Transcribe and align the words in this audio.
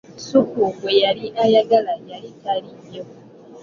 Ssupu 0.19 0.61
gwe 0.77 0.91
yali 1.03 1.25
ayagala 1.43 1.93
yali 2.11 2.29
taliyo. 2.41 3.03